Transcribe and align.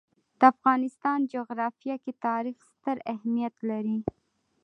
د 0.39 0.41
افغانستان 0.53 1.19
جغرافیه 1.33 1.95
کې 2.03 2.11
تاریخ 2.25 2.57
ستر 2.71 2.97
اهمیت 3.13 3.55
لري. 3.69 3.97